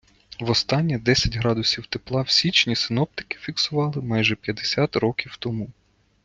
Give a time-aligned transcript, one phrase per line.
[0.39, 5.69] Востаннє десять градусів тепла в січні синоптики фіксували майже п'ятдесят років тому.